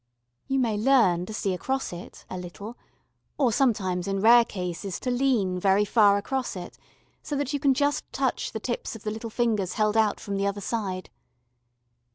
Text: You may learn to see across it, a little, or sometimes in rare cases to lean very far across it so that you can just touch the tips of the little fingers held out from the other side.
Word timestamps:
You 0.47 0.57
may 0.57 0.77
learn 0.77 1.27
to 1.27 1.33
see 1.35 1.53
across 1.53 1.93
it, 1.93 2.25
a 2.27 2.35
little, 2.35 2.75
or 3.37 3.51
sometimes 3.51 4.07
in 4.07 4.19
rare 4.19 4.43
cases 4.43 4.99
to 5.01 5.11
lean 5.11 5.59
very 5.59 5.85
far 5.85 6.17
across 6.17 6.55
it 6.55 6.75
so 7.21 7.35
that 7.35 7.53
you 7.53 7.59
can 7.59 7.75
just 7.75 8.11
touch 8.11 8.51
the 8.51 8.59
tips 8.59 8.95
of 8.95 9.03
the 9.03 9.11
little 9.11 9.29
fingers 9.29 9.73
held 9.73 9.95
out 9.95 10.19
from 10.19 10.37
the 10.37 10.47
other 10.47 10.59
side. 10.59 11.11